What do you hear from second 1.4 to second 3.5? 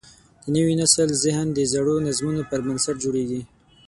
د زړو نظمونو پر بنسټ جوړېږي.